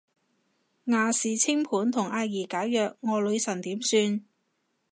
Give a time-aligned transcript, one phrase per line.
[0.85, 4.25] 亞視清盤同阿儀解約，我女神點算